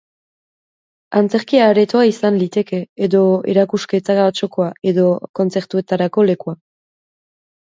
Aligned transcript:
Antzerki 1.19 1.59
aretoa 1.65 2.05
izan 2.11 2.39
liteke, 2.43 2.79
edo 3.09 3.21
erakusketa 3.53 4.17
txokoa, 4.39 4.71
edo 4.93 5.07
kontzertuetarako 5.43 6.27
lekua. 6.33 6.57